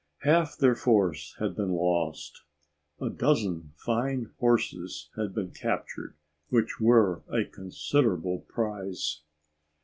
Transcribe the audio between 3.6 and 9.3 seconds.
fine horses had been captured, which were a considerable prize.